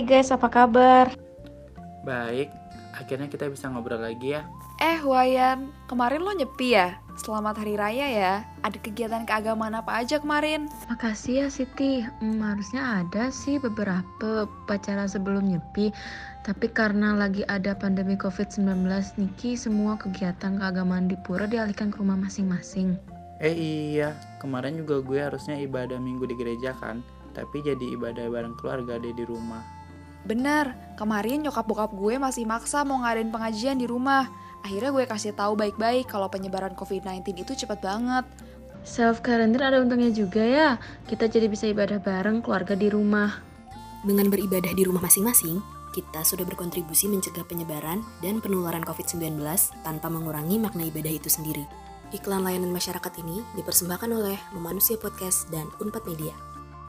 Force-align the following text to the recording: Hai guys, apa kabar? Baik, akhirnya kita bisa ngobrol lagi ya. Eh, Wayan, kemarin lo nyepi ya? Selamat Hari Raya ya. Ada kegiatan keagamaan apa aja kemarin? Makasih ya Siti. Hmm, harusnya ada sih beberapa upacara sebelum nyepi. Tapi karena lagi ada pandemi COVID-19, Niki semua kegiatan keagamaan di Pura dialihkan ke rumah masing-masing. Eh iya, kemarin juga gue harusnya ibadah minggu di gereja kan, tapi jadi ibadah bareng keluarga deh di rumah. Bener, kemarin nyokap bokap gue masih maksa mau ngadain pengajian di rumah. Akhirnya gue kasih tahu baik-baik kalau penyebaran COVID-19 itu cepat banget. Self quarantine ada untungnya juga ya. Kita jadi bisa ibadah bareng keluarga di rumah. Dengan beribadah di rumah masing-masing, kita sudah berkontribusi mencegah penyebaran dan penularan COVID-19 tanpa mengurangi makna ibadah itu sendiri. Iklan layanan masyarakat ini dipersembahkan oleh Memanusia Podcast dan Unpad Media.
Hai 0.00 0.08
guys, 0.08 0.32
apa 0.32 0.48
kabar? 0.48 1.12
Baik, 2.08 2.48
akhirnya 2.96 3.28
kita 3.28 3.52
bisa 3.52 3.68
ngobrol 3.68 4.00
lagi 4.00 4.32
ya. 4.32 4.48
Eh, 4.80 4.96
Wayan, 5.04 5.76
kemarin 5.92 6.24
lo 6.24 6.32
nyepi 6.32 6.72
ya? 6.72 6.96
Selamat 7.20 7.60
Hari 7.60 7.76
Raya 7.76 8.08
ya. 8.08 8.34
Ada 8.64 8.80
kegiatan 8.80 9.28
keagamaan 9.28 9.76
apa 9.76 10.00
aja 10.00 10.16
kemarin? 10.16 10.72
Makasih 10.88 11.44
ya 11.44 11.46
Siti. 11.52 12.00
Hmm, 12.24 12.40
harusnya 12.40 13.04
ada 13.04 13.28
sih 13.28 13.60
beberapa 13.60 14.48
upacara 14.48 15.04
sebelum 15.04 15.52
nyepi. 15.52 15.92
Tapi 16.48 16.72
karena 16.72 17.12
lagi 17.12 17.44
ada 17.52 17.76
pandemi 17.76 18.16
COVID-19, 18.16 18.88
Niki 19.20 19.52
semua 19.52 20.00
kegiatan 20.00 20.56
keagamaan 20.56 21.12
di 21.12 21.16
Pura 21.28 21.44
dialihkan 21.44 21.92
ke 21.92 22.00
rumah 22.00 22.16
masing-masing. 22.16 22.96
Eh 23.44 23.52
iya, 23.52 24.16
kemarin 24.40 24.80
juga 24.80 25.04
gue 25.04 25.20
harusnya 25.20 25.60
ibadah 25.60 26.00
minggu 26.00 26.24
di 26.24 26.40
gereja 26.40 26.72
kan, 26.80 27.04
tapi 27.36 27.60
jadi 27.60 28.00
ibadah 28.00 28.32
bareng 28.32 28.56
keluarga 28.56 28.96
deh 28.96 29.12
di 29.12 29.28
rumah. 29.28 29.79
Bener, 30.24 30.76
kemarin 31.00 31.44
nyokap 31.44 31.64
bokap 31.64 31.90
gue 31.96 32.20
masih 32.20 32.44
maksa 32.44 32.84
mau 32.84 33.00
ngadain 33.00 33.32
pengajian 33.32 33.80
di 33.80 33.88
rumah. 33.88 34.28
Akhirnya 34.60 34.92
gue 34.92 35.04
kasih 35.08 35.32
tahu 35.32 35.56
baik-baik 35.56 36.04
kalau 36.08 36.28
penyebaran 36.28 36.76
COVID-19 36.76 37.24
itu 37.40 37.52
cepat 37.64 37.80
banget. 37.80 38.28
Self 38.84 39.20
quarantine 39.24 39.64
ada 39.64 39.80
untungnya 39.80 40.12
juga 40.12 40.44
ya. 40.44 40.70
Kita 41.08 41.28
jadi 41.28 41.48
bisa 41.48 41.68
ibadah 41.68 42.00
bareng 42.00 42.44
keluarga 42.44 42.76
di 42.76 42.88
rumah. 42.92 43.40
Dengan 44.00 44.32
beribadah 44.32 44.72
di 44.72 44.84
rumah 44.84 45.04
masing-masing, 45.04 45.60
kita 45.92 46.24
sudah 46.24 46.48
berkontribusi 46.48 47.08
mencegah 47.08 47.44
penyebaran 47.44 48.00
dan 48.24 48.40
penularan 48.40 48.84
COVID-19 48.84 49.40
tanpa 49.84 50.08
mengurangi 50.08 50.56
makna 50.56 50.88
ibadah 50.88 51.12
itu 51.12 51.28
sendiri. 51.28 51.64
Iklan 52.10 52.42
layanan 52.42 52.72
masyarakat 52.74 53.12
ini 53.22 53.44
dipersembahkan 53.54 54.10
oleh 54.10 54.38
Memanusia 54.56 54.98
Podcast 54.98 55.46
dan 55.52 55.68
Unpad 55.78 56.08
Media. 56.08 56.49